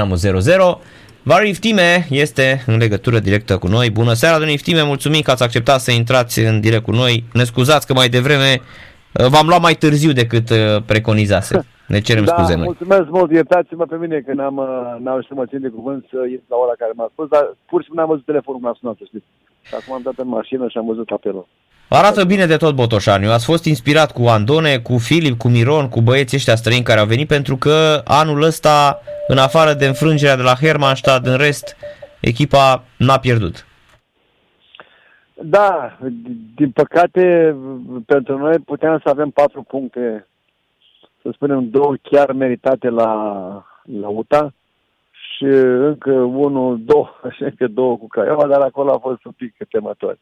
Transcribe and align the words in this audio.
Am 0.00 0.14
0-0. 0.14 0.78
Vary 1.22 1.48
Iftime 1.48 2.06
este 2.10 2.62
în 2.66 2.76
legătură 2.76 3.18
directă 3.18 3.58
cu 3.58 3.66
noi. 3.66 3.90
Bună 3.90 4.12
seara, 4.12 4.34
domnule 4.34 4.54
Iftime, 4.54 4.82
mulțumim 4.82 5.20
că 5.20 5.30
ați 5.30 5.42
acceptat 5.42 5.80
să 5.80 5.90
intrați 5.90 6.40
în 6.40 6.60
direct 6.60 6.84
cu 6.84 6.90
noi. 6.90 7.24
Ne 7.32 7.44
scuzați 7.44 7.86
că 7.86 7.92
mai 7.92 8.08
devreme 8.08 8.60
uh, 8.60 9.26
v-am 9.26 9.46
luat 9.46 9.60
mai 9.60 9.74
târziu 9.74 10.12
decât 10.12 10.50
uh, 10.50 10.82
preconizase. 10.86 11.66
Ne 11.86 12.00
cerem 12.00 12.24
da, 12.24 12.32
scuze 12.32 12.54
noi. 12.54 12.64
mulțumesc 12.64 13.08
mult, 13.08 13.30
iertați-mă 13.30 13.84
pe 13.86 13.96
mine 13.96 14.18
că 14.26 14.32
n-am, 14.34 14.56
uh, 14.56 15.04
n-am 15.04 15.24
să 15.28 15.34
mă 15.34 15.46
țin 15.46 15.60
de 15.60 15.68
cuvânt 15.68 16.06
să 16.10 16.18
ies 16.30 16.40
la 16.48 16.56
ora 16.56 16.74
care 16.78 16.92
m-a 16.94 17.08
spus, 17.12 17.28
dar 17.28 17.44
pur 17.68 17.80
și 17.80 17.86
simplu 17.86 18.00
n-am 18.00 18.10
văzut 18.12 18.24
telefonul 18.24 18.60
m-a 18.60 18.76
sunat, 18.78 18.96
să 18.98 19.04
știți. 19.06 19.28
Și 19.68 19.74
acum 19.78 19.94
am 19.94 20.02
dat 20.04 20.16
în 20.16 20.28
mașină 20.28 20.68
și 20.68 20.78
am 20.78 20.86
văzut 20.86 21.08
apelul. 21.10 21.46
Arată 21.88 22.24
bine 22.24 22.46
de 22.46 22.56
tot 22.56 22.74
Botoșaniu. 22.74 23.30
Ați 23.30 23.44
fost 23.44 23.64
inspirat 23.64 24.12
cu 24.12 24.22
Andone, 24.26 24.78
cu 24.78 24.98
Filip, 24.98 25.38
cu 25.38 25.48
Miron, 25.48 25.88
cu 25.88 26.00
băieții 26.00 26.36
ăștia 26.36 26.56
străini 26.56 26.84
care 26.84 27.00
au 27.00 27.06
venit 27.06 27.28
pentru 27.28 27.56
că 27.56 28.00
anul 28.04 28.42
ăsta, 28.42 29.02
în 29.28 29.38
afară 29.38 29.72
de 29.72 29.86
înfrângerea 29.86 30.36
de 30.36 30.42
la 30.42 30.54
Hermannstad, 30.54 31.26
în 31.26 31.36
rest, 31.36 31.76
echipa 32.20 32.84
n-a 32.98 33.18
pierdut. 33.18 33.66
Da, 35.42 35.98
din 36.54 36.70
păcate, 36.70 37.56
pentru 38.06 38.38
noi 38.38 38.58
puteam 38.58 39.00
să 39.04 39.08
avem 39.08 39.30
patru 39.30 39.62
puncte, 39.62 40.26
să 41.22 41.30
spunem 41.32 41.70
două 41.70 41.94
chiar 42.02 42.32
meritate 42.32 42.88
la, 42.88 43.12
la 44.00 44.08
UTA 44.08 44.52
și 45.10 45.44
încă 45.44 46.12
unul, 46.12 46.80
două, 46.84 47.08
și 47.36 47.42
încă 47.42 47.66
două 47.66 47.96
cu 47.96 48.06
Craiova, 48.06 48.46
dar 48.46 48.60
acolo 48.60 48.92
a 48.92 48.98
fost 48.98 49.24
un 49.24 49.32
pic 49.32 49.54
temători. 49.70 50.18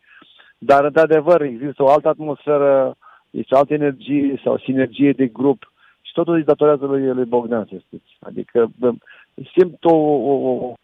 Dar, 0.59 0.85
într-adevăr, 0.85 1.41
există 1.41 1.83
o 1.83 1.89
altă 1.89 2.09
atmosferă, 2.09 2.97
este 3.31 3.55
o 3.55 3.59
altă 3.59 3.75
energie 3.75 4.41
sau 4.45 4.59
sinergie 4.59 5.13
de 5.13 5.27
grup 5.27 5.63
și 5.63 5.76
totul 6.19 6.35
îi 6.35 6.51
datorează 6.53 6.85
lui, 6.87 7.03
lui 7.19 7.25
Bogdan, 7.25 7.67
să 7.71 7.77
știți. 7.87 8.11
Adică 8.21 8.59
simt 9.55 9.85
o, 9.85 9.97
o, 10.31 10.35
o, 10.51 10.75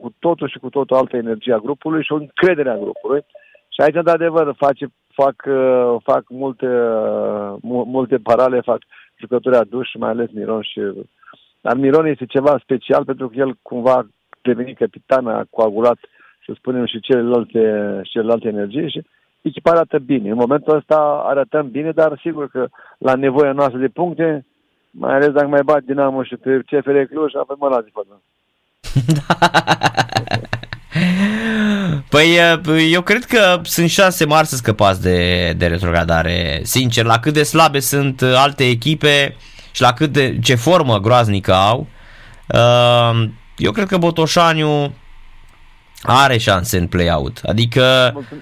cu 0.00 0.14
totul 0.18 0.48
și 0.48 0.58
cu 0.58 0.68
totul 0.68 0.96
altă 0.96 1.16
energie 1.16 1.52
a 1.54 1.64
grupului 1.66 2.02
și 2.04 2.12
o 2.12 2.20
încredere 2.24 2.70
a 2.70 2.82
grupului. 2.84 3.20
Și 3.74 3.80
aici, 3.80 4.00
într-adevăr, 4.02 4.54
face, 4.56 4.86
fac, 5.20 5.36
fac 6.02 6.24
multe, 6.28 6.68
multe 7.96 8.16
parale, 8.16 8.60
fac 8.60 8.80
jucători 9.16 9.56
aduși, 9.56 9.96
mai 9.96 10.10
ales 10.10 10.30
Miron 10.32 10.62
și... 10.62 10.80
Dar 11.60 11.76
Miron 11.76 12.06
este 12.06 12.26
ceva 12.26 12.58
special 12.62 13.04
pentru 13.04 13.28
că 13.28 13.34
el 13.36 13.52
cumva 13.62 13.92
a 13.92 14.06
devenit 14.42 14.76
capitan, 14.76 15.26
a 15.26 15.44
coagulat, 15.50 15.98
să 16.46 16.52
spunem, 16.56 16.86
și 16.86 17.00
celelalte, 17.00 17.62
celelalte 18.04 18.48
energii 18.48 18.90
și 18.90 19.02
echipa 19.42 19.70
arată 19.70 19.98
bine. 19.98 20.30
În 20.30 20.36
momentul 20.36 20.76
ăsta 20.76 21.22
arătăm 21.24 21.70
bine, 21.70 21.90
dar 21.90 22.18
sigur 22.20 22.48
că 22.48 22.68
la 22.98 23.14
nevoia 23.14 23.52
noastră 23.52 23.78
de 23.78 23.88
puncte, 23.88 24.46
mai 24.94 25.14
ales 25.14 25.28
dacă 25.28 25.46
mai 25.46 25.62
bat 25.64 25.82
Dinamo 25.82 26.22
și 26.22 26.36
pe 26.36 26.58
CFR 26.58 27.02
Cluj, 27.10 27.34
avem 27.34 27.56
mă 27.58 27.68
la 27.68 27.80
zi 27.80 27.92
Păi 32.08 32.38
eu 32.90 33.00
cred 33.00 33.24
că 33.24 33.60
sunt 33.62 33.88
șanse 33.88 34.26
mari 34.26 34.46
să 34.46 34.56
scăpați 34.56 35.02
de, 35.02 35.52
de 35.56 35.66
retrogradare. 35.66 36.60
Sincer, 36.62 37.04
la 37.04 37.18
cât 37.18 37.32
de 37.32 37.42
slabe 37.42 37.80
sunt 37.80 38.22
alte 38.22 38.64
echipe 38.64 39.36
și 39.70 39.82
la 39.82 39.92
cât 39.92 40.12
de 40.12 40.38
ce 40.38 40.54
formă 40.54 40.98
groaznică 40.98 41.54
au, 41.54 41.86
uh, 42.48 43.28
eu 43.56 43.72
cred 43.72 43.86
că 43.86 43.96
Botoșaniu 43.96 44.94
are 46.02 46.36
șanse 46.38 46.78
în 46.78 46.86
play-out. 46.86 47.40
Adică... 47.42 47.82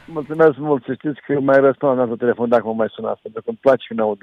Mulțumesc 0.07 0.57
mult. 0.57 0.85
Să 0.87 0.93
știți 0.93 1.21
că 1.27 1.41
mai 1.41 1.61
răspund 1.61 1.99
la 1.99 2.15
telefon 2.19 2.49
dacă 2.49 2.63
mă 2.65 2.73
mai 2.73 2.87
sunați, 2.91 3.21
pentru 3.23 3.43
că 3.43 3.49
îmi 3.49 3.59
place 3.61 3.85
când 3.89 4.01
aud 4.01 4.19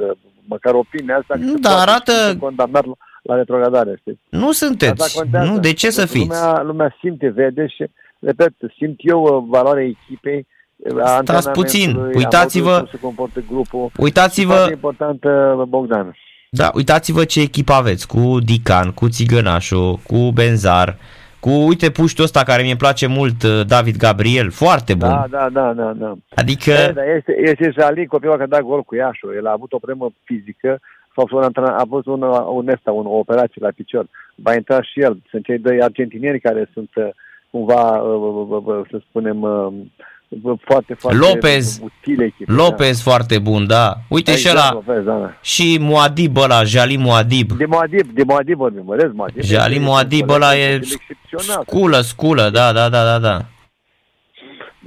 măcar 0.48 0.74
opinia 0.74 1.18
asta. 1.18 1.36
Da, 1.60 1.80
arată... 1.80 2.12
Condamnat 2.40 2.86
la 3.22 3.36
retrogradare, 3.36 3.98
știți? 4.00 4.20
Nu 4.30 4.52
sunteți. 4.52 5.22
Nu, 5.32 5.60
de 5.60 5.74
ce 5.74 5.90
să 5.90 6.06
fiți? 6.06 6.28
Lumea, 6.28 6.62
lumea 6.62 6.96
simte, 7.02 7.28
vede 7.30 7.68
și, 7.68 7.86
repet, 8.20 8.54
simt 8.78 8.96
eu 8.98 9.22
uh, 9.22 9.44
valoarea 9.50 9.84
echipei, 9.84 10.48
Stați 11.22 11.52
puțin, 11.52 11.96
uitați-vă, 11.96 12.88
se 12.92 13.00
comportă 13.00 13.44
grupul. 13.52 13.92
Uitați-vă, 13.98 14.68
importantă 14.72 15.56
uh, 15.58 15.64
Bogdan. 15.64 16.16
Da, 16.50 16.72
uitați-vă 16.74 17.26
ce 17.26 17.42
echipă 17.42 17.74
aveți, 17.74 18.08
cu 18.08 18.38
Dican, 18.40 18.92
cu 18.92 19.10
Țigănașu, 19.10 20.02
cu 20.08 20.32
Benzar, 20.32 20.98
cu, 21.48 21.54
uite, 21.68 21.90
puștul 21.90 22.24
ăsta 22.24 22.44
care 22.44 22.64
mi-e 22.64 22.86
place 22.86 23.08
mult, 23.08 23.44
uh, 23.44 23.66
David 23.68 23.96
Gabriel, 23.96 24.50
foarte 24.52 24.94
bun. 24.94 25.10
Da, 25.10 25.28
da, 25.30 25.50
da, 25.50 25.74
da. 25.74 25.94
da. 25.94 26.14
Adică... 26.36 26.72
Da, 26.72 26.92
da, 26.92 27.06
este, 27.18 27.34
este 27.40 27.72
Jali, 27.80 28.06
copilul 28.06 28.34
care 28.34 28.44
a 28.44 28.56
dat 28.56 28.62
gol 28.62 28.84
cu 28.84 28.96
Iașu. 28.96 29.28
El 29.38 29.48
a 29.48 29.52
avut 29.52 29.74
o 29.74 29.78
problemă 29.78 30.12
fizică, 30.24 30.80
sau 31.16 31.40
a 31.56 31.76
avut 31.78 32.06
un, 32.06 32.22
un, 32.58 32.68
esta, 32.70 32.92
un, 32.92 33.06
o 33.06 33.18
operație 33.18 33.62
la 33.66 33.70
picior. 33.76 34.06
Va 34.36 34.54
intra 34.54 34.82
și 34.82 35.00
el. 35.00 35.22
Sunt 35.30 35.46
cei 35.46 35.58
doi 35.58 35.82
argentinieni 35.82 36.40
care 36.40 36.70
sunt 36.74 36.90
uh, 36.96 37.10
cumva, 37.52 37.84
uh, 38.02 38.82
să 38.90 39.02
spunem, 39.10 39.42
foarte, 40.60 40.94
foarte 40.94 41.18
Lopez, 41.18 41.80
utile 41.84 42.24
echipe, 42.26 42.52
Lopez 42.52 43.04
da. 43.04 43.12
foarte 43.12 43.40
bun, 43.40 43.68
da. 43.68 43.94
Uite 44.10 44.32
exact, 44.32 44.58
și 44.58 44.66
ăla, 44.66 44.74
Lopez, 44.74 45.04
da, 45.04 45.18
da. 45.20 45.34
și 45.42 45.78
Muadib 45.82 46.38
ăla, 46.38 46.64
Jali 46.64 46.98
Muadib. 46.98 47.52
De 47.52 47.66
Muadib, 47.66 48.12
de 48.14 48.24
Muadib 48.28 48.58
vorbim, 48.58 48.84
mă 48.86 49.12
Muadib. 49.14 49.42
Jali 49.42 49.80
Muadib 49.80 50.30
ăla 50.30 50.56
e 50.56 50.80
sculă, 51.66 52.00
sculă, 52.02 52.50
da, 52.50 52.72
da, 52.72 52.90
da, 52.90 53.04
da, 53.04 53.20
da. 53.20 53.42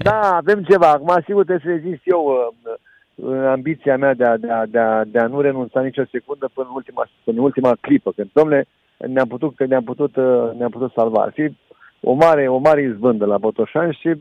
Da, 0.03 0.37
avem 0.37 0.62
ceva. 0.62 0.91
Acum, 0.91 1.23
sigur, 1.25 1.45
trebuie 1.45 1.65
să 1.65 1.81
rezist 1.83 2.03
eu 2.05 2.53
uh, 2.65 2.73
în 3.15 3.47
ambiția 3.47 3.97
mea 3.97 4.15
de 4.15 4.25
a, 4.25 4.37
de, 4.37 4.50
a, 4.50 4.67
de, 4.67 4.79
a, 4.79 5.05
de 5.05 5.19
a 5.19 5.27
nu 5.27 5.41
renunța 5.41 5.81
nicio 5.81 6.03
secundă 6.11 6.50
până 6.53 6.67
în 6.71 6.75
ultima, 6.75 7.09
până 7.25 7.39
în 7.39 7.45
ultima 7.45 7.77
clipă. 7.81 8.12
Când, 8.12 8.29
domnule, 8.33 8.67
ne-am 8.97 9.29
putut, 9.29 9.55
că 9.56 9.65
ne-am 9.65 9.84
putut, 9.84 10.17
uh, 10.17 10.50
ne-am 10.59 10.71
putut 10.71 10.93
salva. 10.93 11.23
Ar 11.23 11.33
fi 11.34 11.56
o 12.00 12.12
mare, 12.12 12.49
o 12.49 12.59
mare 12.59 12.83
izbândă 12.83 13.25
la 13.25 13.39
Botoșani 13.39 13.99
și 14.00 14.15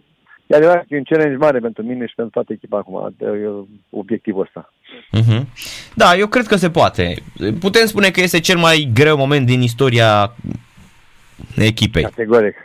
E 0.49 0.55
adevărat 0.55 0.85
că 0.87 0.93
e 0.93 0.97
un 0.97 1.03
challenge 1.03 1.37
mare 1.37 1.59
pentru 1.59 1.83
mine 1.83 2.05
și 2.05 2.15
pentru 2.15 2.33
toată 2.33 2.53
echipa 2.53 2.77
acum, 2.77 3.15
obiectivul 3.89 4.41
ăsta. 4.41 4.73
Uh-huh. 5.17 5.41
Da, 5.95 6.15
eu 6.15 6.27
cred 6.27 6.45
că 6.45 6.55
se 6.55 6.69
poate. 6.69 7.13
Putem 7.59 7.85
spune 7.85 8.09
că 8.09 8.21
este 8.21 8.39
cel 8.39 8.57
mai 8.57 8.89
greu 8.93 9.17
moment 9.17 9.45
din 9.45 9.61
istoria 9.61 10.35
echipei. 11.55 12.03
Categoric. 12.03 12.55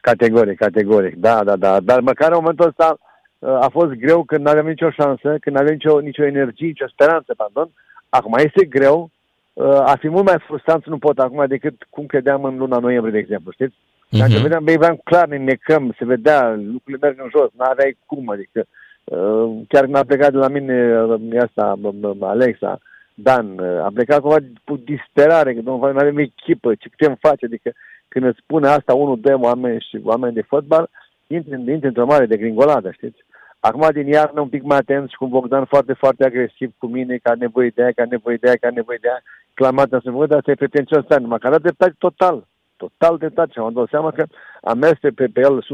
Categoric, 0.00 0.58
categoric. 0.58 1.14
Da, 1.14 1.44
da, 1.44 1.56
da. 1.56 1.80
Dar 1.80 2.00
măcar 2.00 2.30
în 2.30 2.38
momentul 2.38 2.66
ăsta 2.66 2.98
uh, 3.38 3.48
a 3.48 3.68
fost 3.72 3.92
greu 3.92 4.24
când 4.24 4.44
nu 4.44 4.50
aveam 4.50 4.66
nicio 4.66 4.90
șansă, 4.90 5.36
când 5.40 5.56
nu 5.56 5.60
aveam 5.60 5.74
nicio, 5.74 6.00
nicio 6.00 6.24
energie, 6.24 6.66
nicio 6.66 6.88
speranță, 6.88 7.34
pardon. 7.36 7.70
Acum 8.08 8.34
este 8.36 8.64
greu. 8.64 9.10
Uh, 9.52 9.80
ar 9.84 9.98
fi 9.98 10.08
mult 10.08 10.24
mai 10.24 10.38
frustrant 10.46 10.82
să 10.82 10.90
nu 10.90 10.98
pot 10.98 11.18
acum 11.18 11.44
decât 11.46 11.86
cum 11.90 12.06
credeam 12.06 12.44
în 12.44 12.56
luna 12.56 12.78
noiembrie, 12.78 13.12
de 13.12 13.18
exemplu, 13.18 13.52
știți? 13.52 13.74
Dacă 14.08 14.32
uh-huh. 14.32 14.42
vedeam, 14.42 14.64
băi, 14.64 14.76
vedeam 14.76 15.00
clar, 15.04 15.28
ne 15.28 15.36
necăm, 15.36 15.94
se 15.98 16.04
vedea, 16.04 16.54
lucrurile 16.54 16.98
merg 17.00 17.18
în 17.18 17.28
jos, 17.36 17.50
n-aveai 17.56 17.98
cum, 18.06 18.28
adică 18.28 18.64
uh, 19.04 19.62
chiar 19.68 19.82
când 19.82 19.96
a 19.96 20.04
plecat 20.04 20.30
de 20.30 20.36
la 20.36 20.48
mine 20.48 21.02
uh, 21.02 21.42
asta, 21.42 21.78
Alexa, 22.20 22.78
Dan, 23.14 23.58
uh, 23.58 23.84
a 23.84 23.90
plecat 23.94 24.20
cumva 24.20 24.36
cu 24.64 24.76
disperare, 24.76 25.54
că 25.54 25.60
nu 25.64 25.82
avem 25.82 26.18
echipă, 26.18 26.74
ce 26.74 26.88
putem 26.88 27.16
face, 27.20 27.44
adică 27.44 27.72
când 28.08 28.24
îți 28.24 28.40
spune 28.42 28.68
asta 28.68 28.94
unul, 28.94 29.20
doi 29.20 29.34
oameni 29.34 29.86
și 29.88 30.00
oameni 30.04 30.34
de 30.34 30.42
fotbal, 30.42 30.88
intri, 31.26 31.54
intri 31.54 31.86
într-o 31.86 32.06
mare 32.06 32.26
de 32.26 32.36
gringoladă, 32.36 32.90
știți? 32.90 33.24
Acum 33.60 33.88
din 33.92 34.06
iarnă 34.06 34.40
un 34.40 34.48
pic 34.48 34.62
mai 34.62 34.76
atent 34.76 35.08
și 35.08 35.16
cu 35.16 35.26
Bogdan 35.26 35.64
foarte, 35.64 35.92
foarte 35.92 36.24
agresiv 36.24 36.72
cu 36.78 36.86
mine, 36.86 37.16
că 37.16 37.28
are 37.28 37.38
nevoie 37.38 37.72
de 37.74 37.82
aia, 37.82 37.92
că 37.92 38.00
are 38.00 38.10
nevoie 38.10 38.36
de 38.40 38.46
aia, 38.46 38.56
că 38.56 38.66
are 38.66 38.74
nevoie 38.74 38.98
de 39.00 39.08
aia, 39.08 39.22
clamat 39.54 39.88
să 39.88 40.10
văd, 40.10 40.28
dar 40.28 40.38
asta 40.38 40.50
e 40.50 40.64
pretențios, 40.64 41.04
numai 41.18 41.38
că 41.38 41.46
a 41.46 41.50
dat 41.50 41.60
dreptate 41.60 41.94
total 41.98 42.46
total 42.76 43.18
tentat 43.18 43.50
și 43.50 43.58
am 43.58 43.72
dat 43.72 43.88
seama 43.90 44.10
că 44.10 44.24
am 44.62 44.78
mers 44.78 44.98
pe, 45.00 45.10
pe 45.10 45.40
el 45.40 45.62
100%, 45.62 45.66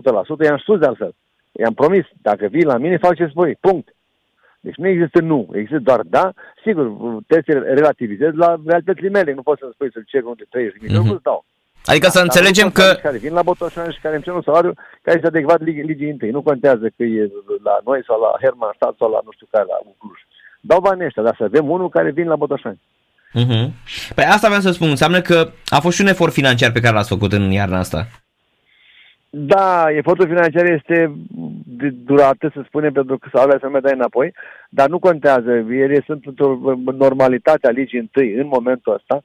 i-am 0.45 0.59
spus 0.59 0.79
de 0.79 0.87
altfel. 0.87 1.15
I-am 1.53 1.75
promis, 1.75 2.05
dacă 2.23 2.47
vii 2.47 2.65
la 2.65 2.77
mine, 2.77 2.97
fac 2.97 3.15
ce 3.15 3.27
spui, 3.27 3.59
punct. 3.61 3.95
Deci 4.61 4.77
nu 4.77 4.89
există 4.89 5.21
nu, 5.21 5.49
există 5.53 5.79
doar 5.79 6.01
da. 6.01 6.33
Sigur, 6.65 6.85
trebuie 7.27 7.59
să 7.59 7.73
relativizez 7.75 8.33
la 8.35 8.61
realitățile 8.67 9.09
mele. 9.09 9.33
Nu 9.33 9.43
pot 9.43 9.59
să 9.59 9.71
spui 9.73 9.93
să-l 9.93 10.05
cer 10.07 10.23
unde 10.23 10.45
30 10.51 10.73
de 10.73 10.79
milioane, 10.83 11.15
mm-hmm. 11.15 11.23
dau. 11.23 11.45
Adică 11.85 12.09
să 12.09 12.21
înțelegem 12.21 12.71
că... 12.71 12.83
Care 13.03 13.19
vin 13.19 13.33
la 13.33 13.43
Botoșan 13.43 13.91
și 13.91 14.01
care 14.01 14.15
îmi 14.15 14.25
cer 14.25 14.35
un 14.35 14.43
salariu 14.43 14.73
care 15.03 15.17
este 15.17 15.27
adecvat 15.27 15.61
ligii, 15.63 15.83
ligii 15.83 16.11
întâi. 16.11 16.31
Nu 16.31 16.43
contează 16.43 16.87
că 16.97 17.03
e 17.03 17.31
la 17.63 17.79
noi 17.85 18.01
sau 18.07 18.21
la 18.21 18.31
Herman 18.41 18.73
Stat 18.75 18.95
sau 18.99 19.11
la 19.11 19.21
nu 19.25 19.31
știu 19.33 19.47
care, 19.51 19.65
la 19.65 19.79
Cluj. 19.99 20.19
Dau 20.61 20.81
banii 20.81 21.05
ăștia, 21.05 21.23
dar 21.23 21.35
să 21.39 21.45
avem 21.45 21.71
unul 21.71 21.89
care 21.89 22.11
vin 22.11 22.29
la 22.29 22.37
Botoșani. 22.37 22.81
Uh-huh. 23.35 23.71
Păi 24.15 24.25
asta 24.25 24.47
vreau 24.47 24.61
să 24.61 24.73
spun, 24.73 24.89
înseamnă 24.89 25.21
că 25.21 25.51
a 25.67 25.81
fost 25.81 25.97
și 25.97 26.03
un 26.03 26.09
efort 26.09 26.33
financiar 26.33 26.73
pe 26.73 26.81
care 26.81 26.95
l-ați 26.95 27.09
făcut 27.09 27.33
în 27.33 27.51
iarna 27.51 27.79
asta. 27.79 28.07
Da, 29.31 29.87
efortul 29.91 30.27
financiar 30.27 30.65
este 30.65 31.13
de 31.65 31.89
durată, 31.89 32.51
să 32.55 32.63
spunem, 32.67 32.93
pentru 32.93 33.19
că 33.19 33.29
s-au 33.33 33.51
să 33.61 33.69
mai 33.69 33.81
dai 33.81 33.93
înapoi, 33.93 34.35
dar 34.69 34.89
nu 34.89 34.99
contează. 34.99 35.51
Ele 35.71 36.03
sunt 36.07 36.27
într-o 36.27 36.59
normalitate 36.99 37.67
a 37.67 37.71
ligii 37.71 37.99
întâi 37.99 38.33
în 38.33 38.47
momentul 38.47 38.95
ăsta. 38.95 39.23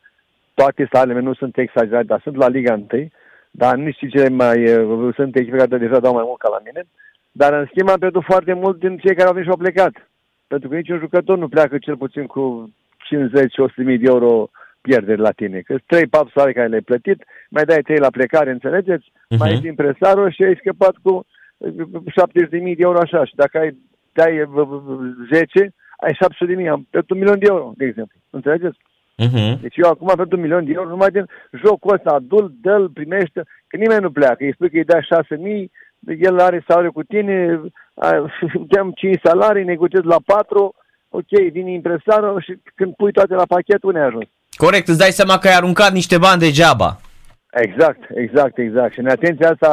Toate 0.54 0.90
salele 0.92 1.20
nu 1.20 1.34
sunt 1.34 1.58
exagerate, 1.58 2.06
dar 2.06 2.20
sunt 2.24 2.36
la 2.36 2.48
Liga 2.48 2.74
întâi. 2.74 3.12
Dar 3.52 3.76
nici 3.76 4.10
cele 4.10 4.30
mai... 4.30 4.58
Sunt 5.16 5.36
echipe 5.36 5.58
care 5.58 5.78
deja 5.78 6.00
dau 6.00 6.14
mai 6.14 6.24
mult 6.26 6.40
ca 6.40 6.50
la 6.50 6.62
mine. 6.66 6.84
Dar 7.32 7.54
în 7.54 7.66
schimb 7.66 7.90
am 7.90 8.00
pierdut 8.00 8.24
foarte 8.24 8.54
mult 8.54 8.80
din 8.80 8.98
cei 8.98 9.16
care 9.16 9.28
au 9.28 9.34
venit 9.34 9.48
și 9.48 9.54
au 9.54 9.64
plecat. 9.64 10.10
Pentru 10.48 10.70
că 10.70 10.76
niciun 10.76 11.00
jucător 11.00 11.38
nu 11.38 11.48
pleacă 11.48 11.78
cel 11.78 11.98
puțin 11.98 12.26
cu 12.26 12.74
50-100 13.12 13.86
mii 13.86 13.98
de 13.98 14.08
euro 14.08 14.50
pierderi 14.82 15.20
la 15.28 15.32
tine. 15.32 15.60
Că 15.60 15.74
3-4 15.76 15.80
salarii 16.34 16.54
care 16.54 16.68
le-ai 16.68 16.90
plătit, 16.92 17.20
mai 17.50 17.64
dai 17.64 17.82
3 17.82 17.98
la 17.98 18.10
plecare, 18.10 18.52
înțelegeți? 18.52 19.06
Uh-huh. 19.12 19.38
Mai 19.40 19.52
ești 19.52 19.68
impresarul 19.68 20.32
și 20.32 20.44
ai 20.44 20.60
scăpat 20.60 20.96
cu 21.02 21.26
70.000 21.66 22.50
de 22.50 22.88
euro 22.90 23.00
așa. 23.00 23.26
Și 23.26 23.36
dacă 23.36 23.58
ai 23.58 23.78
dai 24.14 24.34
10, 25.32 25.74
ai 26.06 26.14
700 26.14 26.46
de 26.46 26.56
mii, 26.56 26.70
am 26.70 26.88
pierdut 26.90 27.12
un 27.12 27.18
milion 27.18 27.40
de 27.40 27.46
euro, 27.50 27.74
de 27.76 27.86
exemplu. 27.86 28.18
Înțelegeți? 28.30 28.78
Uh-huh. 29.26 29.62
Deci 29.62 29.78
eu 29.78 29.90
acum 29.90 30.10
am 30.10 30.16
pierdut 30.16 30.38
un 30.38 30.44
milion 30.46 30.66
de 30.66 30.72
euro 30.76 30.90
numai 30.90 31.10
din 31.10 31.26
jocul 31.64 31.94
ăsta, 31.94 32.12
adult, 32.12 32.52
dă 32.62 32.90
primește, 32.94 33.42
că 33.68 33.78
nimeni 33.78 34.02
nu 34.02 34.12
pleacă. 34.12 34.44
Îi 34.44 34.54
spui 34.54 34.70
că 34.70 34.78
îi 34.78 34.92
dai 34.92 35.08
6 35.10 35.36
mii, 35.36 35.72
el 36.20 36.40
are 36.40 36.64
salariu 36.68 36.92
cu 36.92 37.04
tine, 37.04 37.62
dăm 38.74 38.92
5 38.96 39.20
salarii, 39.24 39.64
negociez 39.64 40.04
la 40.04 40.18
4, 40.26 40.76
ok, 41.20 41.52
vine 41.52 41.72
impresarul 41.72 42.42
și 42.42 42.54
când 42.76 42.96
pui 42.96 43.12
toate 43.12 43.34
la 43.34 43.46
pachet, 43.46 43.84
unde 43.84 44.00
ai 44.00 44.06
ajuns? 44.06 44.30
Corect, 44.64 44.88
îți 44.88 44.98
dai 45.04 45.12
seama 45.20 45.38
că 45.38 45.48
ai 45.48 45.56
aruncat 45.56 45.92
niște 45.92 46.18
bani 46.18 46.40
degeaba. 46.40 46.90
Exact, 47.52 48.02
exact, 48.24 48.58
exact. 48.58 48.94
Și 48.94 49.00
în 49.00 49.08
atenția 49.08 49.50
asta 49.50 49.70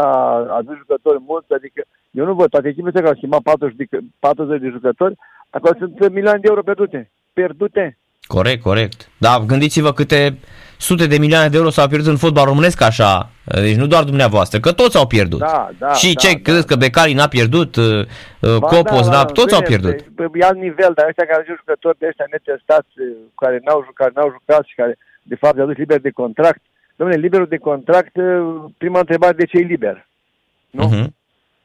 a 0.49 0.56
adus 0.61 0.76
jucători 0.76 1.20
mulți, 1.26 1.52
adică 1.52 1.81
eu 2.11 2.25
nu 2.25 2.35
văd, 2.35 2.49
toate 2.49 2.69
echipele 2.69 2.93
care 2.93 3.08
au 3.08 3.14
schimbat 3.14 3.41
40 3.41 3.76
de, 3.76 3.99
40 4.19 4.61
de 4.61 4.69
jucători, 4.69 5.14
acolo 5.50 5.75
sunt 5.79 6.08
milioane 6.08 6.38
de 6.38 6.49
euro 6.49 6.62
pierdute. 6.62 7.11
Pierdute. 7.32 7.99
Corect, 8.26 8.62
corect. 8.62 9.11
Da, 9.19 9.44
gândiți-vă 9.47 9.93
câte 9.93 10.38
sute 10.79 11.06
de 11.06 11.19
milioane 11.19 11.49
de 11.49 11.56
euro 11.56 11.71
s-au 11.71 11.88
pierdut 11.88 12.09
în 12.09 12.17
fotbal 12.17 12.44
românesc 12.44 12.82
așa, 12.82 13.31
deci 13.44 13.76
nu 13.76 13.87
doar 13.87 14.05
dumneavoastră, 14.05 14.61
că 14.61 14.73
toți 14.73 14.97
au 14.97 15.06
pierdut. 15.06 15.38
Da, 15.38 15.71
da, 15.79 15.93
și 15.93 16.15
da, 16.15 16.21
ce, 16.21 16.32
da, 16.32 16.41
credeți 16.43 16.67
da. 16.67 16.75
că 16.75 16.81
Becali 16.81 17.12
n-a 17.12 17.29
pierdut, 17.29 17.76
uh, 17.76 17.85
uh, 18.41 18.56
Ba 18.59 18.67
Copos, 18.67 19.05
da, 19.05 19.11
da, 19.11 19.25
da, 19.25 19.25
toți 19.25 19.55
au 19.55 19.61
bine, 19.61 19.71
pierdut. 19.71 19.97
E, 20.19 20.38
e 20.41 20.44
alt 20.44 20.59
nivel, 20.59 20.93
dar 20.94 21.06
ăștia 21.09 21.26
care 21.26 21.38
au 21.38 21.55
jucători 21.56 21.99
de 21.99 22.06
ăștia 22.09 22.26
netestați, 22.31 22.93
care 23.43 23.61
n-au 23.65 23.82
jucat, 23.85 24.15
n-au 24.15 24.31
jucat 24.38 24.65
și 24.65 24.75
care 24.75 24.99
de 25.23 25.35
fapt 25.35 25.56
i-au 25.56 25.67
dus 25.67 25.76
liber 25.76 26.00
de 26.00 26.11
contract. 26.11 26.61
Domnule, 26.97 27.21
liberul 27.21 27.47
de 27.47 27.56
contract, 27.56 28.12
prima 28.79 28.99
întrebare, 28.99 29.32
de 29.32 29.44
ce 29.44 29.56
e 29.59 29.73
liber? 29.75 30.06
Nu? 30.71 30.85
Uh-huh. 30.88 31.06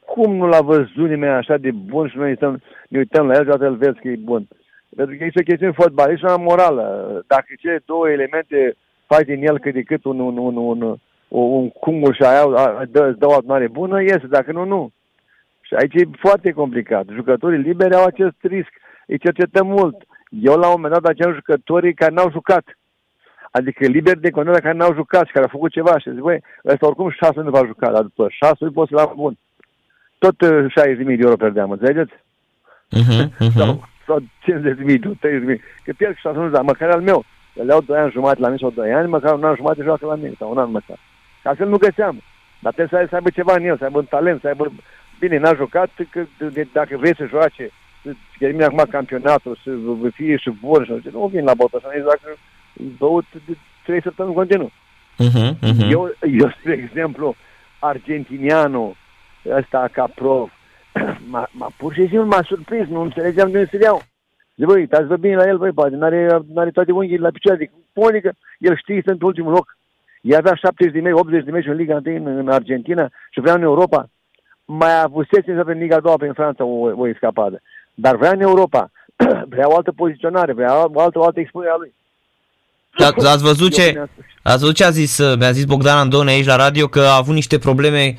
Cum 0.06 0.35
nu 0.35 0.47
l-a 0.47 0.61
văzut 0.61 1.09
nimeni 1.09 1.33
așa 1.33 1.57
de 1.57 1.71
bun 1.71 2.09
și 2.09 2.17
noi 2.17 2.35
stăm, 2.35 2.61
ne 2.89 2.97
uităm 2.97 3.27
la 3.27 3.33
el 3.33 3.44
și 3.44 3.51
îl 3.51 3.75
vezi 3.75 4.00
că 4.00 4.07
e 4.07 4.15
bun? 4.23 4.47
Pentru 4.95 5.15
că 5.18 5.24
este 5.24 5.39
o 5.39 5.44
chestiune 5.50 5.74
fotbalistă 5.81 6.27
și 6.27 6.33
una 6.33 6.44
morală. 6.44 6.86
Dacă 7.27 7.45
cele 7.59 7.81
două 7.86 8.09
elemente 8.09 8.75
faci 9.06 9.25
din 9.25 9.47
el 9.47 9.59
cât 9.59 9.74
de 9.74 9.81
cât 9.81 10.03
un, 10.03 10.19
un, 10.19 10.38
un, 10.38 10.56
un, 10.56 10.81
un, 10.81 10.97
un 11.27 11.69
cumul 11.69 12.13
și 12.13 12.21
aia 12.21 12.45
dă, 12.91 13.07
îți 13.07 13.19
dă 13.19 13.27
o 13.27 13.33
adunare 13.33 13.68
bună, 13.68 14.01
iese. 14.01 14.27
Dacă 14.30 14.51
nu, 14.51 14.63
nu. 14.63 14.91
Și 15.62 15.74
aici 15.74 15.94
e 15.94 16.18
foarte 16.19 16.51
complicat. 16.51 17.06
Jucătorii 17.13 17.59
liberi 17.59 17.95
au 17.95 18.03
acest 18.03 18.36
risc. 18.41 18.71
Îi 19.06 19.18
cercetăm 19.18 19.68
mult. 19.68 19.97
Eu 20.30 20.56
la 20.57 20.68
un 20.68 20.74
moment 20.75 20.94
dat 20.94 21.06
aceia 21.06 21.33
jucătorii 21.33 21.94
care 21.94 22.13
n-au 22.13 22.31
jucat. 22.31 22.63
Adică 23.51 23.85
liberi 23.85 24.21
de 24.21 24.30
contract 24.30 24.63
care 24.63 24.77
n-au 24.77 24.94
jucat 24.94 25.25
și 25.25 25.31
care 25.31 25.45
au 25.45 25.51
făcut 25.51 25.71
ceva 25.71 26.00
și 26.00 26.12
zic, 26.12 26.19
băi, 26.19 26.44
ăsta 26.65 26.85
oricum 26.85 27.09
șase 27.09 27.39
nu 27.42 27.50
va 27.50 27.65
juca, 27.65 27.92
dar 27.92 28.01
după 28.01 28.27
șase 28.30 28.65
poți 28.74 28.89
să 28.89 28.95
la 28.95 29.13
bun. 29.15 29.38
Tot 30.18 30.35
60.000 30.35 31.06
de 31.06 31.18
euro 31.19 31.35
perdeam, 31.35 31.71
înțelegeți? 31.71 32.13
Uh-huh, 33.00 33.25
uh-huh. 33.44 33.56
Sau, 33.56 33.88
sau 34.09 34.19
50.000, 34.19 35.00
30.000. 35.00 35.59
Că 35.83 35.91
pierd 35.97 36.17
șase 36.17 36.38
nu, 36.38 36.50
dar 36.50 36.61
măcar 36.61 36.89
al 36.89 37.01
meu. 37.01 37.25
Că 37.53 37.63
le-au 37.63 37.81
2 37.81 37.97
ani 37.97 38.11
jumate 38.11 38.39
la 38.39 38.47
mine 38.47 38.59
sau 38.59 38.69
2 38.69 38.94
ani, 38.94 39.09
măcar 39.09 39.33
un 39.33 39.44
an 39.44 39.56
jumate 39.56 39.83
joacă 39.83 40.06
la 40.06 40.15
mine, 40.15 40.33
sau 40.38 40.51
un 40.51 40.57
an 40.57 40.71
măcar. 40.71 40.97
Ca 41.44 41.53
să 41.57 41.63
nu 41.63 41.77
găseam. 41.77 42.21
Dar 42.59 42.73
trebuie 42.73 43.00
să, 43.00 43.06
să 43.09 43.15
aibă 43.15 43.29
ceva 43.29 43.53
în 43.56 43.63
el, 43.63 43.77
să 43.77 43.83
aibă 43.83 43.97
un 43.97 44.06
talent, 44.06 44.41
să 44.41 44.47
aibă... 44.47 44.71
Bine, 45.19 45.38
n-a 45.38 45.53
jucat, 45.53 45.89
că 46.09 46.25
de, 46.53 46.67
dacă 46.73 46.97
vrei 46.97 47.15
să 47.15 47.25
joace, 47.29 47.69
să 48.03 48.09
termine 48.38 48.63
acum 48.63 48.83
campionatul, 48.89 49.57
să 49.63 49.71
fie 50.13 50.35
și 50.38 50.50
bun, 50.61 50.83
și 50.85 51.09
nu 51.11 51.27
vin 51.33 51.44
la 51.44 51.53
botă, 51.53 51.79
să 51.81 51.88
nu 51.95 52.03
dacă 52.03 52.38
băut 52.97 53.25
de 53.45 53.57
trei 53.85 54.01
săptămâni 54.01 54.35
continuu. 54.35 54.71
Uh-huh, 55.19 55.50
uh-huh. 55.50 55.89
Eu, 55.89 56.15
eu, 56.39 56.50
spre 56.59 56.73
exemplu, 56.73 57.35
argentinianul 57.79 58.95
ăsta 59.45 59.89
ca 59.91 60.09
prof, 60.15 60.51
m-a, 61.31 61.50
m-a 61.51 61.71
pur 61.77 61.94
și 61.94 62.07
simplu 62.07 62.25
m-a 62.25 62.41
surprins, 62.45 62.88
nu 62.88 63.01
înțelegeam 63.01 63.51
de 63.51 63.57
unde 63.57 63.69
să 63.71 63.77
iau. 63.81 64.01
Zic, 64.56 64.65
băi, 64.65 64.80
uitați-vă 64.80 65.15
bine 65.15 65.36
la 65.36 65.47
el, 65.47 65.57
băi, 65.57 65.71
poate 65.71 65.95
n-are, 65.95 66.39
n-are 66.53 66.71
toate 66.71 66.91
unghiile 66.91 67.21
la 67.21 67.30
picioare. 67.30 67.57
Zic, 67.57 67.71
cum 67.94 68.06
adică 68.06 68.33
el 68.57 68.77
știe 68.77 69.01
să 69.06 69.12
în 69.12 69.18
ultimul 69.21 69.51
loc. 69.51 69.77
El 70.21 70.38
avea 70.38 70.56
70 70.56 70.94
de 70.94 71.00
meci, 71.00 71.13
80 71.13 71.44
de 71.44 71.51
meci 71.51 71.65
în 71.65 71.75
Liga 71.75 72.01
1 72.06 72.15
în, 72.15 72.38
în 72.38 72.50
Argentina 72.50 73.09
și 73.31 73.39
vrea 73.39 73.53
în 73.53 73.62
Europa. 73.62 74.09
Mai 74.65 75.01
avusese 75.01 75.53
să 75.56 75.63
în 75.65 75.77
Liga 75.77 76.00
2 76.00 76.13
prin 76.18 76.33
Franța 76.33 76.63
o, 76.63 76.92
o 76.95 77.07
escapadă. 77.07 77.62
Dar 77.94 78.15
vrea 78.15 78.31
în 78.31 78.42
Europa. 78.42 78.92
vrea 79.53 79.69
o 79.69 79.75
altă 79.75 79.92
poziționare, 79.92 80.53
vrea 80.53 80.88
o 80.94 81.00
altă, 81.00 81.19
o 81.19 81.24
altă 81.24 81.39
expunere 81.39 81.71
a 81.71 81.77
lui. 81.77 81.94
Da, 82.97 83.30
ați 83.30 83.44
văzut 83.44 83.74
ce, 83.74 84.09
ați 84.44 84.59
văzut 84.59 84.75
ce 84.75 84.83
a 84.83 84.89
zis, 84.89 85.35
mi-a 85.38 85.51
zis 85.51 85.65
Bogdan 85.65 85.97
Andone 85.97 86.31
aici 86.31 86.45
la 86.45 86.56
radio 86.56 86.88
că 86.88 87.00
a 87.00 87.15
avut 87.15 87.33
niște 87.33 87.57
probleme 87.57 88.15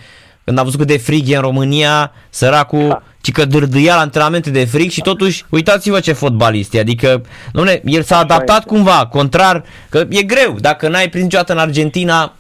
când 0.51 0.63
a 0.63 0.69
văzut 0.69 0.79
cât 0.79 0.89
de 0.89 0.99
frig 0.99 1.29
e 1.29 1.37
în 1.37 1.43
România, 1.43 2.13
săracul, 2.31 2.89
da. 2.89 3.03
ci 3.21 3.33
că 3.33 3.45
dârdâia 3.45 3.95
la 3.95 4.01
antrenamente 4.01 4.51
de 4.51 4.65
frig 4.65 4.91
și 4.91 5.01
totuși, 5.01 5.45
uitați-vă 5.51 6.01
ce 6.01 6.13
fotbalist 6.13 6.75
e, 6.75 6.81
adică, 6.81 7.21
domne, 7.53 7.81
el 7.85 8.03
s-a 8.03 8.19
adaptat 8.19 8.65
cumva, 8.65 9.07
contrar, 9.11 9.65
că 9.91 9.99
e 10.09 10.23
greu, 10.23 10.53
dacă 10.61 10.89
n-ai 10.89 11.09
prins 11.09 11.25
niciodată 11.25 11.53
în 11.53 11.59
Argentina, 11.59 12.35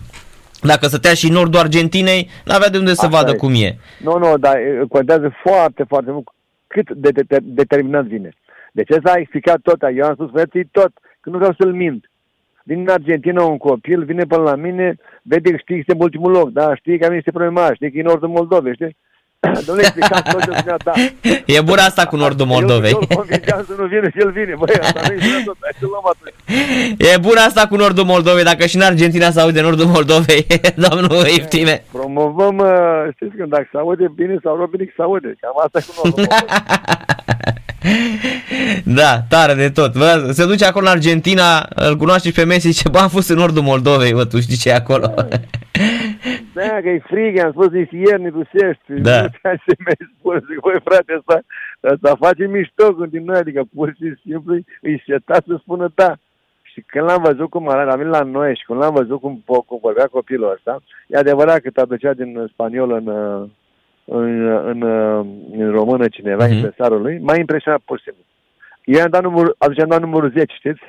dacă 0.62 0.87
stătea 0.87 1.15
și 1.15 1.27
în 1.27 1.33
nordul 1.33 1.61
Argentinei, 1.61 2.31
n-avea 2.45 2.69
de 2.69 2.79
unde 2.79 2.95
să 2.95 3.07
Așa 3.07 3.17
vadă 3.17 3.31
e. 3.31 3.37
cum 3.37 3.53
e. 3.55 3.79
Nu, 3.99 4.19
nu, 4.19 4.39
dar 4.39 4.57
contează 4.89 5.33
foarte, 5.45 5.85
foarte 5.89 6.11
mult 6.11 6.29
cât 6.67 6.91
de, 6.95 7.11
de, 7.11 7.23
de 7.29 7.39
determinat 7.43 8.05
vine. 8.05 8.31
Deci 8.73 8.91
ăsta 8.91 9.11
a 9.11 9.19
explicat 9.19 9.59
tot, 9.62 9.79
eu 9.97 10.07
am 10.07 10.15
spus, 10.15 10.31
frății, 10.31 10.69
tot, 10.73 10.93
că 11.21 11.31
nu 11.31 11.37
vreau 11.39 11.55
să-l 11.59 11.73
mint 11.73 12.10
vine 12.70 12.82
în 12.82 12.88
Argentina 12.99 13.43
un 13.43 13.58
copil, 13.58 14.05
vine 14.05 14.25
până 14.25 14.43
la 14.43 14.55
mine, 14.55 14.96
vede 15.22 15.50
că 15.50 15.56
știi 15.56 15.75
că 15.75 15.81
este 15.81 15.93
în 15.93 16.00
ultimul 16.00 16.31
loc, 16.31 16.49
da, 16.50 16.75
știi 16.75 16.99
că 16.99 17.06
am 17.06 17.12
niște 17.12 17.31
probleme 17.31 17.61
mari, 17.61 17.75
știi 17.75 17.90
că 17.90 17.99
e 17.99 18.02
nordul 18.02 18.28
Moldovei, 18.28 18.75
știi? 18.75 18.96
Domnule, 19.67 19.87
explicați 19.87 20.31
tot 20.32 20.40
ce 20.44 20.52
spunea, 20.56 20.76
da. 20.84 20.93
E 21.56 21.61
bună 21.61 21.81
asta 21.81 22.06
cu 22.06 22.17
nordul 22.17 22.46
Moldovei. 22.46 22.90
Eu, 22.90 23.25
eu 23.56 23.64
să 23.69 23.75
nu 23.81 23.87
vine 23.87 24.08
și 24.12 24.19
el 24.25 24.31
vine, 24.31 24.55
băi, 24.58 24.75
asta 24.82 25.00
nu 25.06 25.12
e 25.14 25.43
tot, 25.44 25.56
hai 25.61 25.75
să 25.81 25.87
luăm 25.93 26.06
atunci. 26.12 26.34
E 27.12 27.19
bună 27.19 27.40
asta 27.40 27.67
cu 27.67 27.76
nordul 27.76 28.05
Moldovei, 28.05 28.44
dacă 28.44 28.67
și 28.67 28.76
în 28.76 28.82
Argentina 28.82 29.31
se 29.31 29.40
aude 29.40 29.61
nordul 29.61 29.87
Moldovei, 29.87 30.46
domnul 30.87 31.26
Iftime. 31.38 31.84
Promovăm, 31.93 32.56
uh, 32.58 33.02
știți 33.14 33.37
când 33.37 33.50
dacă 33.50 33.69
se 33.73 33.78
aude 33.78 34.06
bine 34.14 34.37
sau 34.43 34.56
rău, 34.56 34.66
bine 34.66 34.84
că 34.84 34.93
se 34.96 35.02
aude, 35.02 35.34
cam 35.40 35.56
asta 35.64 35.78
e 35.78 35.87
cu 35.87 35.93
nordul 35.96 36.25
Moldovei. 36.28 36.49
Da, 39.00 39.23
tare 39.29 39.55
de 39.55 39.71
tot. 39.71 39.93
Bă, 39.99 40.31
se 40.32 40.47
duce 40.47 40.65
acolo 40.65 40.87
în 40.87 40.93
Argentina, 40.93 41.69
îl 41.75 41.97
cunoaște 41.97 42.31
pe 42.31 42.44
Messi 42.44 42.79
și 42.79 42.91
bă, 42.91 42.99
am 42.99 43.09
fost 43.09 43.29
în 43.31 43.37
nordul 43.37 43.62
Moldovei, 43.62 44.12
bă, 44.12 44.25
tu 44.25 44.41
știi 44.41 44.56
ce 44.56 44.69
e 44.69 44.75
acolo. 44.75 45.06
Da, 46.55 46.67
da 46.67 46.81
că 46.85 46.88
e 46.88 47.03
frig, 47.06 47.38
am 47.38 47.50
spus 47.50 47.71
nici 47.71 47.91
ieri, 47.91 48.23
ne 48.23 48.31
dusești. 48.31 48.93
Da. 49.09 49.21
Nu 49.23 49.28
ce 49.64 49.75
mi 49.87 50.07
spune, 50.19 50.38
zic, 50.49 50.61
băi 50.61 50.81
frate, 50.85 51.12
asta, 51.19 51.43
asta 51.81 52.16
face 52.19 52.47
mișto 52.47 52.95
cu 52.95 53.07
din 53.07 53.25
noi, 53.25 53.37
adică 53.37 53.62
pur 53.75 53.95
și 53.99 54.14
simplu 54.23 54.54
îi 54.81 55.02
setat 55.07 55.45
să 55.47 55.57
spună 55.59 55.93
da. 55.95 56.14
Și 56.62 56.81
când 56.87 57.04
l-am 57.04 57.23
văzut 57.23 57.50
cum 57.50 57.69
arată, 57.69 57.90
am 57.90 57.99
venit 57.99 58.12
la 58.12 58.23
noi 58.23 58.57
și 58.57 58.64
când 58.64 58.78
l-am 58.78 58.95
văzut 58.95 59.21
cum, 59.21 59.43
cum 59.66 59.78
vorbea 59.83 60.07
copilul 60.07 60.52
ăsta, 60.57 60.83
e 61.07 61.16
adevărat 61.16 61.59
că 61.61 61.71
traducea 61.71 62.12
din 62.12 62.50
spaniolă 62.52 62.97
în, 62.97 63.07
în, 64.11 64.49
în, 64.64 64.83
în 65.59 65.71
română 65.71 66.09
cineva, 66.09 66.47
mm-hmm. 66.47 66.52
impresarul 66.52 67.00
lui, 67.02 67.19
m-a 67.19 67.37
impresionat 67.37 67.81
pur 67.85 67.99
și 67.99 68.05
simplu. 68.05 68.25
Eu 68.85 69.02
am 69.02 69.11
dat 69.11 69.23
numărul, 69.23 69.55
atunci 69.59 69.81
am 69.81 69.88
dat 69.88 70.00
numărul 70.00 70.33
10, 70.37 70.55
știți? 70.55 70.81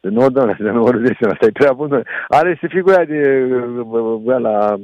Nu, 0.00 0.30
doamne, 0.30 0.56
de 0.58 0.70
numărul 0.70 1.06
10, 1.06 1.24
asta 1.24 1.46
e 1.46 1.50
prea 1.50 1.72
bun. 1.72 2.02
Are 2.28 2.54
și 2.54 2.66
figura 2.68 3.04
de 3.04 3.46
bă, 4.22 4.38
la 4.38 4.76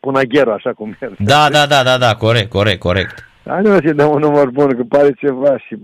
Punaghero, 0.00 0.52
așa 0.52 0.72
cum 0.72 0.96
e. 1.00 1.08
Da, 1.18 1.48
da, 1.50 1.66
da, 1.66 1.82
da, 1.82 1.98
da, 1.98 2.14
corect, 2.14 2.50
corect, 2.50 2.80
corect. 2.80 3.28
Hai 3.46 3.62
nu 3.62 3.70
să 3.70 3.92
dăm 3.92 4.10
un 4.10 4.18
număr 4.18 4.48
bun, 4.48 4.76
că 4.76 4.82
pare 4.88 5.12
ceva 5.12 5.58
și 5.58 5.76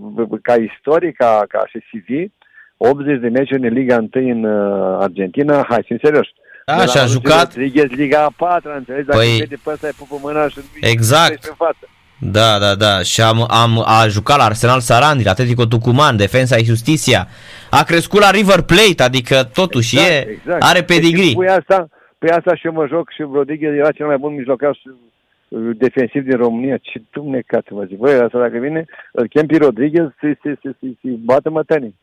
ca 0.42 0.54
istorie, 0.54 1.10
ca, 1.10 1.44
ca 1.48 1.62
și 1.66 1.78
CV, 1.78 2.30
80 2.76 3.20
de 3.20 3.28
meciuri 3.28 3.68
în 3.68 3.74
Liga 3.74 3.96
1 4.14 4.28
în 4.30 4.44
uh, 4.44 4.98
Argentina, 5.00 5.64
hai, 5.68 5.86
în 5.88 5.98
serios. 6.02 6.26
Da, 6.74 6.86
și 6.86 6.98
a 6.98 7.06
jucat... 7.06 7.54
Rodriguez, 7.54 7.88
Liga 7.90 8.24
a 8.24 8.32
patra, 8.36 8.76
înțelegi? 8.76 9.06
Dacă 9.06 9.20
Păi- 9.20 9.38
vede 9.38 9.58
pe 9.64 9.70
ăsta, 9.70 9.86
îi 9.86 9.92
pupă 9.98 10.18
mâna 10.22 10.48
și 10.48 10.58
Exact. 10.80 11.44
în 11.44 11.54
față. 11.56 11.88
Da, 12.20 12.58
da, 12.58 12.74
da. 12.74 13.02
Și 13.02 13.20
am, 13.20 13.46
am, 13.50 13.82
a 13.86 14.06
jucat 14.08 14.36
la 14.36 14.44
Arsenal 14.44 14.80
Sarandi, 14.80 15.24
la 15.24 15.30
Atletico 15.30 15.66
Tucuman, 15.66 16.16
Defensa 16.16 16.56
și 16.56 16.64
Justiția. 16.64 17.28
A 17.70 17.82
crescut 17.82 18.20
la 18.20 18.30
River 18.30 18.60
Plate, 18.60 19.02
adică 19.02 19.50
totuși 19.54 19.96
Exact, 19.96 20.26
e, 20.26 20.30
exact. 20.30 20.62
are 20.62 20.78
Deci 20.80 20.88
pedigree. 20.88 21.32
Pui 21.32 21.48
asta, 21.48 21.88
pe 22.18 22.30
asta 22.32 22.54
și 22.54 22.66
eu 22.66 22.72
mă 22.72 22.86
joc 22.86 23.10
și 23.12 23.22
Rodriguez 23.32 23.72
era 23.72 23.92
cel 23.92 24.06
mai 24.06 24.16
bun 24.18 24.34
mijlocaș 24.34 24.78
uh, 24.84 25.60
defensiv 25.76 26.22
din 26.22 26.36
România. 26.36 26.76
Ce 26.76 27.02
dumnecați 27.12 27.72
mă 27.72 27.84
zic. 27.88 27.98
Băi, 27.98 28.14
asta 28.14 28.38
dacă 28.38 28.58
vine, 28.58 28.84
îl 29.12 29.26
chem 29.28 29.46
pe 29.46 29.56
Rodriguez 29.56 30.06
să 30.20 30.26
se, 30.42 30.58
se, 30.62 30.70
se, 30.80 30.86
se 31.02 31.08
bată 31.24 31.50
mătănii. 31.50 31.94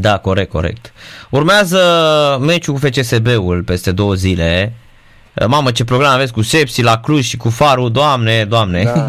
Da, 0.00 0.18
corect, 0.18 0.50
corect. 0.50 0.92
Urmează 1.30 1.78
meciul 2.40 2.74
cu 2.74 2.80
FCSB-ul 2.80 3.62
peste 3.62 3.92
două 3.92 4.14
zile. 4.14 4.72
Mamă, 5.48 5.70
ce 5.70 5.84
program 5.84 6.12
aveți 6.12 6.32
cu 6.32 6.42
Sepsi, 6.42 6.82
la 6.82 6.98
Cluj 7.00 7.24
și 7.24 7.36
cu 7.36 7.48
Farul, 7.48 7.90
doamne, 7.90 8.44
doamne. 8.44 8.82
Da. 8.82 9.04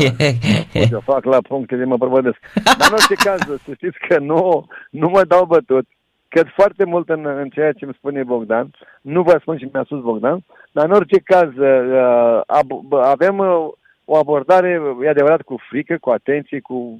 Eu 0.92 1.01
fac 1.06 1.24
la 1.24 1.38
punctele, 1.48 1.86
mă 1.86 1.98
prăvădesc. 1.98 2.36
Dar 2.63 2.75
în 2.89 2.94
orice 2.94 3.13
caz, 3.13 3.39
să 3.39 3.72
știți 3.75 3.98
că 4.08 4.20
nu, 4.20 4.68
nu 4.89 5.10
mă 5.10 5.24
dau 5.27 5.46
bătut. 5.46 5.86
cred 6.27 6.48
foarte 6.56 6.84
mult 6.86 7.10
în, 7.10 7.25
în 7.25 7.50
ceea 7.50 7.72
ce 7.72 7.86
îmi 7.86 7.96
spune 7.98 8.24
Bogdan. 8.24 8.72
Nu 9.01 9.22
vă 9.22 9.38
spun 9.42 9.58
ce 9.58 9.70
mi-a 9.74 9.84
spus 9.86 10.01
Bogdan, 10.01 10.39
dar 10.72 10.86
în 10.86 10.92
orice 10.92 11.20
caz 11.24 11.50
uh, 11.58 12.42
ab- 12.48 12.94
avem 13.04 13.38
uh, 13.38 13.68
o 14.06 14.18
abordare, 14.18 14.82
e 15.04 15.10
adevărat, 15.10 15.42
cu 15.42 15.56
frică, 15.70 15.98
cu 16.02 16.10
atenție, 16.10 16.60
cu... 16.60 17.00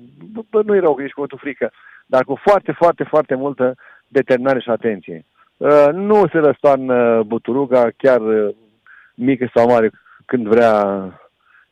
Bă, 0.50 0.62
nu 0.66 0.76
e 0.76 0.80
rău 0.80 0.96
că 0.96 1.04
ești 1.04 1.16
cu 1.16 1.26
frică, 1.38 1.72
dar 2.06 2.24
cu 2.24 2.40
foarte, 2.44 2.72
foarte, 2.72 3.04
foarte 3.04 3.36
multă 3.36 3.76
determinare 4.08 4.60
și 4.60 4.70
atenție. 4.70 5.26
Uh, 5.58 5.88
nu 5.94 6.28
se 6.28 6.38
răstoarnă 6.38 7.24
buturuga, 7.24 7.90
chiar 7.98 8.22
uh, 8.22 8.56
mică 9.16 9.52
sau 9.54 9.68
mare, 9.68 9.92
când 10.26 10.48
vrea, 10.48 10.74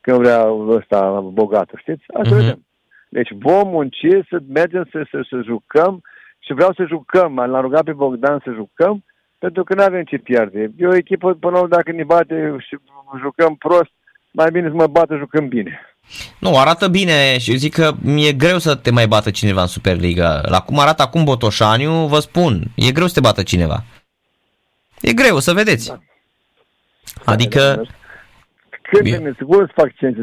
când 0.02 0.18
vrea 0.18 0.48
ăsta 0.68 1.20
bogată, 1.20 1.74
știți? 1.78 2.04
Asta 2.14 2.36
uh-huh. 2.36 2.40
vedem. 2.40 2.66
Deci 3.10 3.30
vom 3.40 3.68
munci 3.68 4.08
să 4.30 4.38
mergem 4.54 4.88
să, 4.92 5.06
să, 5.12 5.26
să 5.30 5.42
jucăm 5.44 6.02
și 6.40 6.54
vreau 6.54 6.74
să 6.74 6.86
jucăm. 6.86 7.36
L-am 7.36 7.62
rugat 7.62 7.84
pe 7.84 7.94
Bogdan 7.94 8.42
să 8.44 8.52
jucăm 8.52 9.04
pentru 9.44 9.64
că 9.64 9.74
nu 9.76 9.84
avem 9.84 10.04
ce 10.04 10.18
pierde. 10.18 10.72
E 10.78 10.88
o 10.88 10.96
echipă, 10.96 11.34
până 11.34 11.54
la 11.54 11.62
urmă, 11.62 11.76
dacă 11.76 11.92
ne 11.92 12.04
bate 12.04 12.56
și 12.60 12.78
jucăm 13.20 13.56
prost, 13.56 13.92
mai 14.34 14.52
bine 14.52 14.68
să 14.68 14.74
mă 14.76 14.88
bată 14.88 15.16
jucăm 15.18 15.48
bine. 15.48 15.80
Nu, 16.40 16.58
arată 16.58 16.88
bine 16.88 17.38
și 17.38 17.52
eu 17.52 17.58
zic 17.58 17.74
că 17.74 17.94
mi-e 18.02 18.32
greu 18.32 18.58
să 18.58 18.76
te 18.76 18.92
mai 18.92 19.08
bată 19.08 19.32
cineva 19.32 19.62
în 19.62 19.68
Superliga. 19.68 20.42
La 20.46 20.60
cum 20.60 20.80
arată 20.80 21.02
acum 21.02 21.24
Botoșaniu, 21.24 21.92
vă 21.92 22.20
spun, 22.20 22.64
e 22.76 22.92
greu 22.92 23.08
să 23.08 23.14
te 23.14 23.20
bată 23.20 23.44
cineva. 23.44 23.84
E 25.02 25.14
greu, 25.14 25.40
să 25.40 25.54
vedeți. 25.54 25.88
Da. 25.88 26.00
Adică... 27.26 27.88
Crede-ne, 28.82 29.34
sigur 29.38 29.66
să 29.66 29.72
fac 29.76 29.96
ce 29.96 30.16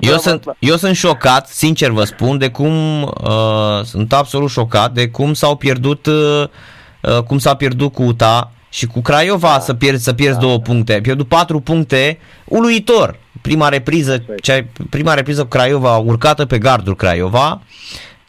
eu 0.00 0.16
sunt, 0.16 0.44
eu 0.58 0.76
sunt 0.76 0.96
șocat, 0.96 1.48
sincer 1.48 1.90
vă 1.90 2.04
spun, 2.04 2.38
de 2.38 2.50
cum 2.50 3.02
uh, 3.02 3.82
sunt 3.82 4.12
absolut 4.12 4.50
șocat 4.50 4.92
de 4.92 5.08
cum 5.08 5.34
s-au 5.34 5.56
pierdut 5.56 6.06
uh, 6.06 6.44
uh, 7.02 7.22
cum 7.22 7.38
s-a 7.38 7.56
pierdut 7.56 7.92
cu 7.92 8.02
UTA 8.02 8.52
și 8.76 8.86
cu 8.86 9.00
Craiova 9.00 9.52
da. 9.52 9.58
să 9.58 9.74
pierzi, 9.74 10.04
să 10.04 10.12
pierzi 10.12 10.38
da. 10.38 10.44
două 10.46 10.58
puncte. 10.58 10.92
Ai 10.92 11.00
pierdut 11.00 11.28
patru 11.28 11.60
puncte, 11.60 12.18
uluitor. 12.44 13.18
Prima 13.42 13.68
repriză, 13.68 14.24
cea, 14.42 14.58
prima 14.90 15.14
repriză 15.14 15.42
cu 15.42 15.48
Craiova, 15.48 15.96
urcată 15.96 16.46
pe 16.46 16.58
gardul 16.58 16.96
Craiova, 16.96 17.60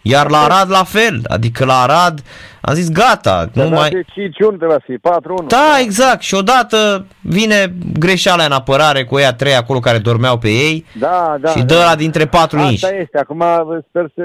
iar 0.01 0.29
la 0.29 0.37
Arad 0.37 0.69
la 0.69 0.83
fel, 0.83 1.21
adică 1.27 1.65
la 1.65 1.81
Arad 1.81 2.23
am 2.61 2.73
zis 2.73 2.91
gata. 2.91 3.49
nu 3.53 3.69
mai... 3.69 3.89
5-1 3.89 3.93
trebuia 4.37 4.77
să 4.77 4.83
fie, 4.85 4.97
4-1. 4.97 5.47
Da, 5.47 5.77
exact. 5.79 6.21
Și 6.21 6.33
odată 6.33 7.05
vine 7.21 7.73
greșeala 7.99 8.43
în 8.43 8.51
apărare 8.51 9.03
cu 9.03 9.19
ea 9.19 9.33
trei 9.33 9.55
acolo 9.55 9.79
care 9.79 9.97
dormeau 9.97 10.37
pe 10.37 10.47
ei 10.47 10.85
da, 10.99 11.37
da, 11.39 11.49
și 11.49 11.63
dă 11.63 11.73
da. 11.73 11.85
la 11.89 11.95
dintre 11.95 12.25
patru 12.25 12.57
Asta 12.57 12.69
nici. 12.69 12.83
Asta 12.83 12.95
este. 12.95 13.17
Acum 13.17 13.43
sper 13.89 14.11
să... 14.15 14.21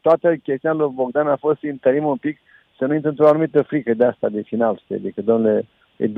Toată 0.00 0.34
chestia 0.42 0.72
lui 0.72 0.92
Bogdan 0.94 1.26
a 1.26 1.36
fost 1.40 1.58
să 1.60 1.66
interim 1.66 2.04
un 2.04 2.16
pic 2.16 2.38
să 2.78 2.84
nu 2.86 2.94
intre 2.94 3.08
într-o 3.08 3.26
anumită 3.26 3.62
frică 3.62 3.94
de 3.94 4.04
asta 4.04 4.28
de 4.28 4.40
final, 4.40 4.80
știi? 4.82 4.94
Adică, 4.94 5.20
domnule, 5.20 5.66
e 5.96 6.06
2-1 6.06 6.10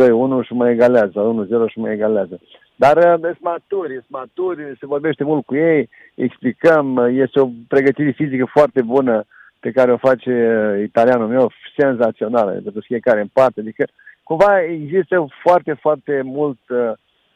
și 0.43 0.53
mă 0.53 0.69
egalează, 0.69 1.47
1-0 1.67 1.71
și 1.71 1.79
mă 1.79 1.91
egalează. 1.91 2.41
Dar 2.77 2.97
uh, 2.97 3.21
sunt 3.21 3.41
maturi, 3.41 3.93
sunt 3.93 4.09
maturi, 4.09 4.77
se 4.79 4.87
vorbește 4.87 5.25
mult 5.25 5.47
cu 5.47 5.55
ei, 5.55 5.89
explicăm, 6.15 6.97
uh, 6.97 7.09
este 7.13 7.41
o 7.41 7.49
pregătire 7.69 8.11
fizică 8.11 8.45
foarte 8.53 8.83
bună 8.83 9.25
pe 9.61 9.71
care 9.71 9.93
o 9.93 9.97
face 9.97 10.31
uh, 10.31 10.83
italianul 10.83 11.29
meu, 11.29 11.51
senzațională, 11.79 12.51
pentru 12.51 12.81
fiecare 12.81 13.21
în 13.21 13.29
parte. 13.33 13.61
Adică, 13.61 13.85
cumva 14.23 14.63
există 14.63 15.27
foarte, 15.43 15.73
foarte 15.73 16.21
mult 16.25 16.59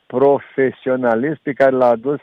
profesionalist 0.06 1.40
pe 1.42 1.52
care 1.52 1.70
l-a 1.70 1.88
adus 1.88 2.20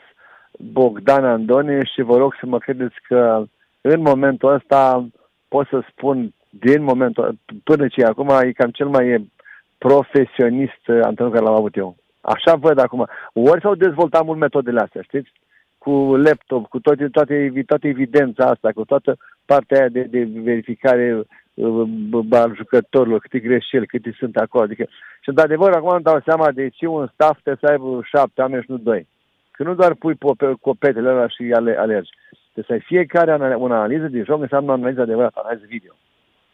Bogdan 0.58 1.24
Andone 1.24 1.84
și 1.84 2.02
vă 2.02 2.16
rog 2.16 2.34
să 2.40 2.46
mă 2.46 2.58
credeți 2.58 2.94
că 3.08 3.44
în 3.80 4.00
momentul 4.00 4.52
ăsta 4.52 5.08
pot 5.48 5.66
să 5.66 5.82
spun 5.90 6.32
din 6.50 6.82
momentul 6.82 7.38
până 7.64 7.88
ce 7.88 8.04
acum 8.04 8.28
e 8.28 8.52
cam 8.52 8.70
cel 8.70 8.88
mai 8.88 9.30
profesionist 9.78 10.88
antrenor 11.02 11.32
care 11.32 11.44
l-am 11.44 11.54
avut 11.54 11.76
eu. 11.76 11.96
Așa 12.20 12.54
văd 12.54 12.78
acum. 12.78 13.06
Ori 13.32 13.60
s-au 13.60 13.74
dezvoltat 13.74 14.24
mult 14.24 14.38
metodele 14.38 14.80
astea, 14.80 15.02
știți? 15.02 15.32
Cu 15.78 15.90
laptop, 16.16 16.66
cu 16.66 16.80
toate, 16.80 17.08
toate, 17.08 17.62
toate 17.66 17.88
evidența 17.88 18.44
asta, 18.46 18.72
cu 18.74 18.84
toată 18.84 19.16
partea 19.44 19.78
aia 19.78 19.88
de, 19.88 20.02
de 20.02 20.28
verificare 20.32 21.22
uh, 21.54 22.28
al 22.30 22.54
jucătorilor, 22.56 23.20
câte 23.20 23.38
greșeli, 23.38 23.86
câte 23.86 24.14
sunt 24.18 24.36
acolo. 24.36 24.64
Adică, 24.64 24.84
și 25.22 25.28
într-adevăr, 25.28 25.72
acum 25.72 25.88
îmi 25.88 26.02
dau 26.02 26.20
seama 26.24 26.50
de 26.50 26.68
ce 26.68 26.86
un 26.86 27.08
staff 27.12 27.40
trebuie 27.42 27.56
să 27.60 27.70
aibă 27.70 28.00
șapte 28.02 28.40
oameni 28.40 28.62
și 28.62 28.70
nu 28.70 28.76
doi. 28.76 29.06
Că 29.50 29.62
nu 29.62 29.74
doar 29.74 29.94
pui 29.94 30.16
copetele 30.60 31.08
alea 31.08 31.26
și 31.26 31.52
ale, 31.52 31.78
alergi. 31.78 32.10
Trebuie 32.52 32.64
să 32.66 32.72
ai 32.72 32.80
fiecare 32.80 33.54
o 33.54 33.64
analiză 33.64 34.06
de 34.08 34.22
joc, 34.22 34.40
înseamnă 34.40 34.70
o 34.70 34.74
analiză 34.74 35.00
adevărată, 35.00 35.40
analiză 35.42 35.66
video 35.68 35.94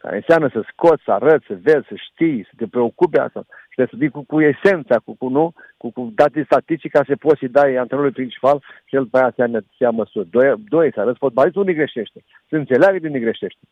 care 0.05 0.17
înseamnă 0.17 0.49
să 0.53 0.61
scoți, 0.71 1.03
să 1.03 1.11
arăți, 1.11 1.45
să 1.45 1.55
vezi, 1.61 1.87
să 1.87 1.95
știi, 2.07 2.45
să 2.49 2.53
te 2.57 2.67
preocupe 2.67 3.19
asta. 3.19 3.41
Și 3.69 3.75
trebuie 3.75 3.95
să 3.95 4.01
fii 4.01 4.15
cu, 4.15 4.21
cu 4.31 4.41
esența, 4.41 4.95
cu, 5.05 5.15
cu, 5.21 5.27
nu, 5.29 5.53
cu, 5.77 5.91
cu 5.91 6.11
date 6.15 6.43
statistici 6.43 6.91
ca 6.91 7.01
să 7.07 7.15
poți 7.15 7.39
să 7.39 7.47
dai 7.47 7.75
antrenorului 7.75 8.19
principal 8.19 8.57
și 8.85 8.95
el 8.95 9.05
pe 9.05 9.17
aia 9.17 9.33
se 9.37 9.63
ia 9.77 9.89
măsuri. 9.89 10.29
Doi, 10.29 10.53
doi 10.75 10.91
să 10.93 10.99
arăți 10.99 11.17
fotbalistul 11.17 11.61
unde 11.61 11.73
greșește. 11.73 12.19
Să 12.49 12.55
înțeleagă 12.55 12.99
de 12.99 13.07
unde 13.07 13.19
greșește. 13.19 13.63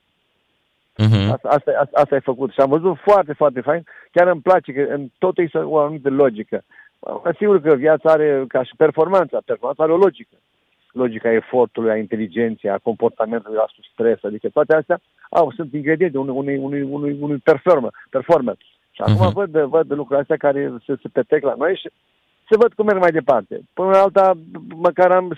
Uh-huh. 1.04 1.28
Asta, 1.34 1.48
asta, 1.50 1.72
asta, 1.84 2.00
asta 2.02 2.16
ai 2.16 2.30
făcut 2.32 2.52
și 2.52 2.60
am 2.60 2.70
văzut 2.70 2.98
foarte, 2.98 3.34
foarte 3.34 3.62
fain. 3.62 3.84
Chiar 4.12 4.28
îmi 4.28 4.42
place 4.42 4.72
că 4.74 4.82
în 4.94 5.08
tot 5.18 5.38
există 5.38 5.66
o 5.66 5.78
anumită 5.78 6.10
logică. 6.10 6.64
Sigur 7.38 7.62
că 7.62 7.76
viața 7.76 8.12
are, 8.12 8.46
ca 8.48 8.64
și 8.64 8.76
performanța, 8.78 9.42
performanța 9.46 9.84
are 9.84 9.92
o 9.92 10.04
logică 10.06 10.36
logica 10.94 11.32
efortului, 11.32 11.92
a 11.92 11.98
inteligenței, 11.98 12.70
a 12.70 12.78
comportamentului, 12.78 13.58
a 13.58 13.66
stres, 13.94 14.24
adică 14.24 14.50
toate 14.50 14.76
astea 14.76 15.00
au, 15.30 15.52
sunt 15.52 15.74
ingrediente 15.74 16.18
unui, 16.18 16.36
unui, 16.36 16.58
unui, 16.58 16.82
unui, 16.82 17.18
unui 17.22 17.38
performer, 17.38 17.92
performer. 18.10 18.56
Și 18.92 19.02
acum 19.02 19.30
uh-huh. 19.30 19.34
văd, 19.34 19.52
văd 19.52 19.92
lucrurile 19.92 20.20
astea 20.20 20.38
care 20.38 20.74
se, 20.86 20.94
se 21.02 21.08
petrec 21.14 21.44
la 21.44 21.54
noi 21.58 21.76
și 21.76 21.90
se 22.50 22.58
văd 22.58 22.74
cum 22.74 22.86
merg 22.86 23.00
mai 23.00 23.12
departe. 23.12 23.62
Până 23.74 23.90
la 23.90 24.02
alta, 24.02 24.34
măcar 24.76 25.12
am 25.12 25.38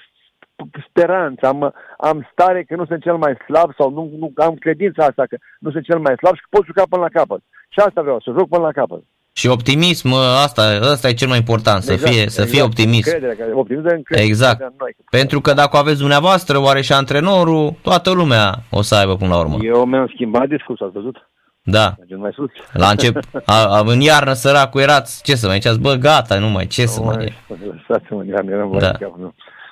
speranță, 0.89 1.45
am, 1.45 1.73
am 1.97 2.29
stare 2.31 2.63
că 2.63 2.75
nu 2.75 2.85
sunt 2.85 3.01
cel 3.01 3.17
mai 3.17 3.35
slab 3.45 3.73
sau 3.77 3.91
nu, 3.91 4.11
nu 4.17 4.31
am 4.35 4.55
credința 4.55 5.05
asta 5.05 5.25
că 5.25 5.37
nu 5.59 5.71
sunt 5.71 5.83
cel 5.83 5.99
mai 5.99 6.15
slab 6.15 6.35
și 6.35 6.41
că 6.41 6.47
pot 6.49 6.65
juca 6.65 6.83
până 6.89 7.01
la 7.01 7.19
capăt. 7.19 7.41
Și 7.69 7.79
asta 7.79 8.01
vreau, 8.01 8.19
să 8.19 8.31
joc 8.37 8.47
până 8.49 8.63
la 8.63 8.71
capăt. 8.71 9.03
Și 9.37 9.47
optimism, 9.47 10.13
asta, 10.43 10.61
asta 10.81 11.07
e 11.07 11.13
cel 11.13 11.27
mai 11.27 11.37
important, 11.37 11.83
să 11.83 11.91
exact, 11.91 12.11
fie, 12.11 12.19
să 12.21 12.25
exact, 12.25 12.49
fie 12.49 12.61
optimist. 12.61 13.13
Încredere, 13.13 13.51
optimism 13.53 13.87
încredere 13.87 14.27
exact. 14.27 14.61
În 14.61 14.73
noi. 14.77 14.95
Pentru 15.09 15.41
că 15.41 15.53
dacă 15.53 15.77
aveți 15.77 15.99
dumneavoastră, 15.99 16.59
oare 16.59 16.81
și 16.81 16.93
antrenorul, 16.93 17.73
toată 17.81 18.11
lumea 18.11 18.55
o 18.69 18.81
să 18.81 18.95
aibă 18.95 19.15
până 19.15 19.29
la 19.29 19.39
urmă. 19.39 19.57
Eu 19.61 19.85
mi-am 19.85 20.11
schimbat 20.13 20.47
discursul, 20.47 20.85
ați 20.85 20.95
văzut? 20.95 21.29
Da. 21.63 21.93
Mergem 21.97 22.19
mai 22.19 22.31
sus. 22.33 22.49
La 22.73 22.89
încep, 22.89 23.17
a, 23.45 23.65
a, 23.65 23.83
în 23.85 23.99
iarnă 23.99 24.33
săracul 24.33 24.81
erați, 24.81 25.23
ce 25.23 25.35
să 25.35 25.47
mai 25.47 25.55
ziceați, 25.55 25.79
bă, 25.79 25.93
gata, 25.93 26.39
nu 26.39 26.49
mai, 26.49 26.67
ce 26.67 26.81
nu 26.81 26.87
să 26.87 27.01
mai... 27.01 27.33
Lăsați-mă 27.47 28.21
în 28.21 28.27
iarnă, 28.27 28.51
eram 28.51 28.77
da. 28.79 28.91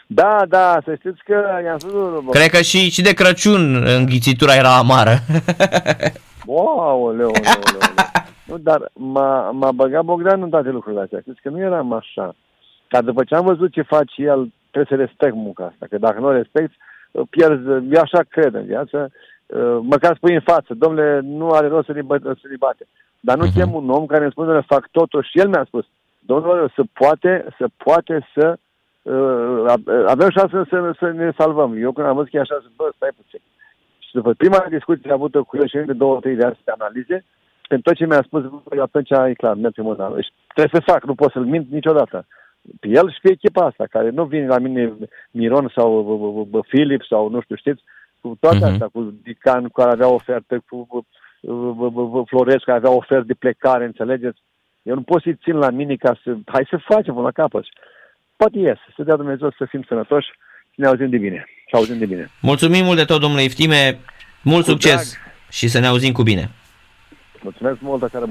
Da, 0.07 0.45
da, 0.47 0.77
să 0.85 0.95
știți 0.99 1.23
că 1.25 1.33
i-am 1.65 1.77
spus... 1.77 1.91
Cred 2.31 2.49
că 2.49 2.61
și, 2.61 2.91
și 2.91 3.01
de 3.01 3.13
Crăciun 3.13 3.83
înghițitura 3.97 4.55
era 4.55 4.77
amară. 4.77 5.17
Wow, 6.45 7.15
leu, 7.15 7.31
leu, 7.31 7.61
leu. 7.71 7.81
Nu, 8.45 8.57
dar 8.57 8.91
m-a, 8.93 9.51
m-a 9.51 9.71
băgat 9.71 10.03
Bogdan 10.03 10.41
în 10.41 10.49
toate 10.49 10.69
lucrurile 10.69 11.01
astea. 11.01 11.19
Știți 11.19 11.41
că 11.41 11.49
nu 11.49 11.59
eram 11.59 11.93
așa. 11.93 12.35
Dar 12.89 13.03
după 13.03 13.23
ce 13.23 13.35
am 13.35 13.45
văzut 13.45 13.71
ce 13.71 13.81
face 13.81 14.21
el, 14.21 14.51
trebuie 14.71 14.97
să 14.97 15.03
respect 15.03 15.35
munca 15.35 15.63
asta. 15.65 15.85
Că 15.89 15.97
dacă 15.97 16.19
nu 16.19 16.25
o 16.25 16.31
respecti, 16.31 16.77
pierzi. 17.29 17.67
Eu 17.67 18.01
așa 18.01 18.21
cred 18.29 18.53
în 18.53 18.65
viață. 18.65 19.11
Uh, 19.45 19.77
măcar 19.81 20.15
spui 20.15 20.33
în 20.33 20.41
față, 20.41 20.73
domnule, 20.73 21.19
nu 21.23 21.49
are 21.49 21.67
rost 21.67 21.85
să-l 21.85 22.05
să 22.41 22.47
bate. 22.59 22.87
Dar 23.19 23.37
nu 23.37 23.45
uh-huh. 23.45 23.53
chem 23.53 23.73
un 23.73 23.89
om 23.89 24.05
care 24.05 24.23
îmi 24.23 24.31
spune, 24.31 24.61
fac 24.61 24.87
totul 24.91 25.23
și 25.23 25.39
el 25.39 25.47
mi-a 25.47 25.63
spus, 25.67 25.85
domnule, 26.19 26.71
să 26.75 26.83
poate, 26.93 27.45
să 27.57 27.65
poate 27.77 28.27
să 28.33 28.57
uh, 29.01 29.73
avem 30.07 30.29
șansă 30.29 30.65
să, 30.69 30.93
să 30.99 31.11
ne 31.11 31.31
salvăm. 31.37 31.75
Eu 31.77 31.91
când 31.91 32.07
am 32.07 32.15
văzut 32.15 32.29
că 32.29 32.37
e 32.37 32.39
așa, 32.39 32.59
zic, 32.61 32.75
bă, 32.75 32.91
stai 32.95 33.09
puțin. 33.15 33.39
Și 34.13 34.19
după 34.19 34.33
prima 34.33 34.65
discuție 34.69 35.11
avută 35.11 35.41
cu 35.41 35.57
el 35.57 35.67
și 35.67 35.77
de 35.85 35.93
două, 35.93 36.19
trei 36.19 36.35
de 36.35 36.45
astea 36.45 36.75
analize, 36.79 37.25
pentru 37.67 37.89
tot 37.89 37.97
ce 37.97 38.05
mi-a 38.05 38.23
spus, 38.25 38.43
atunci 38.79 39.09
e 39.09 39.33
clar, 39.33 39.55
mergem 39.55 39.87
în 39.87 40.13
deci, 40.15 40.33
Trebuie 40.53 40.81
să 40.81 40.91
fac, 40.91 41.03
nu 41.05 41.15
pot 41.15 41.31
să-l 41.31 41.45
mint 41.45 41.69
niciodată. 41.69 42.25
Pe 42.79 42.87
el 42.87 43.11
și 43.11 43.19
pe 43.21 43.31
echipa 43.31 43.65
asta, 43.65 43.85
care 43.89 44.09
nu 44.09 44.25
vine 44.25 44.47
la 44.47 44.57
mine 44.57 44.93
Miron 45.31 45.71
sau 45.75 46.61
Filip 46.67 47.03
sau 47.03 47.29
nu 47.29 47.41
știu, 47.41 47.55
știți, 47.55 47.83
cu 48.21 48.37
toate 48.39 48.57
uh-huh. 48.57 48.71
astea, 48.71 48.87
cu 48.87 49.13
Dican 49.23 49.69
care 49.69 49.91
avea 49.91 50.07
ofertă, 50.07 50.63
cu 50.69 51.05
Florescu 52.25 52.65
care 52.65 52.77
avea 52.77 52.91
ofertă 52.91 53.25
de 53.27 53.33
plecare, 53.33 53.85
înțelegeți? 53.85 54.41
Eu 54.81 54.95
nu 54.95 55.01
pot 55.01 55.21
să-i 55.21 55.39
țin 55.43 55.55
la 55.57 55.69
mine 55.69 55.95
ca 55.95 56.19
să... 56.23 56.35
Hai 56.45 56.67
să 56.69 56.77
facem 56.77 57.13
până 57.13 57.25
la 57.25 57.31
capăt. 57.31 57.65
Poate 58.35 58.59
ies, 58.59 58.77
să 58.95 59.03
dea 59.03 59.15
Dumnezeu 59.15 59.49
să 59.57 59.65
fim 59.65 59.83
sănătoși 59.87 60.29
și 60.73 60.79
ne 60.79 60.87
auzim 60.87 61.09
de 61.09 61.17
bine. 61.17 61.45
Și 61.67 61.75
auzim 61.75 61.97
de 61.97 62.05
bine. 62.05 62.29
Mulțumim 62.39 62.83
mult 62.85 62.97
de 62.97 63.03
tot, 63.05 63.19
domnule 63.21 63.43
Iftime. 63.43 63.99
Mult 64.41 64.63
cu 64.63 64.69
succes 64.69 65.11
drag. 65.11 65.33
și 65.49 65.67
să 65.67 65.79
ne 65.79 65.87
auzim 65.87 66.11
cu 66.11 66.23
bine. 66.23 66.49
Mulțumesc 67.41 67.77
mult, 67.81 67.99
seară 67.99 68.19